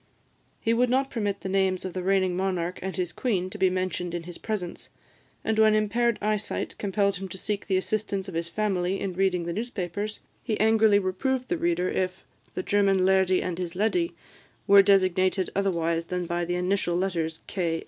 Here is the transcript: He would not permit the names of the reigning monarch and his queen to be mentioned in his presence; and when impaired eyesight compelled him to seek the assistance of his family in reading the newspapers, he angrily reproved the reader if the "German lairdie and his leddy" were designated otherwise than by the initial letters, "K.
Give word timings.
He 0.59 0.73
would 0.73 0.89
not 0.89 1.11
permit 1.11 1.41
the 1.41 1.47
names 1.47 1.85
of 1.85 1.93
the 1.93 2.01
reigning 2.01 2.35
monarch 2.35 2.79
and 2.81 2.95
his 2.97 3.13
queen 3.13 3.51
to 3.51 3.59
be 3.59 3.69
mentioned 3.69 4.15
in 4.15 4.23
his 4.23 4.39
presence; 4.39 4.89
and 5.43 5.59
when 5.59 5.75
impaired 5.75 6.17
eyesight 6.23 6.75
compelled 6.79 7.17
him 7.17 7.27
to 7.29 7.37
seek 7.37 7.67
the 7.67 7.77
assistance 7.77 8.27
of 8.27 8.33
his 8.33 8.49
family 8.49 8.99
in 8.99 9.13
reading 9.13 9.43
the 9.45 9.53
newspapers, 9.53 10.19
he 10.41 10.59
angrily 10.59 10.97
reproved 10.97 11.49
the 11.49 11.57
reader 11.59 11.87
if 11.87 12.23
the 12.55 12.63
"German 12.63 13.05
lairdie 13.05 13.43
and 13.43 13.59
his 13.59 13.75
leddy" 13.75 14.15
were 14.65 14.81
designated 14.81 15.51
otherwise 15.55 16.05
than 16.05 16.25
by 16.25 16.45
the 16.45 16.55
initial 16.55 16.95
letters, 16.95 17.41
"K. 17.45 17.79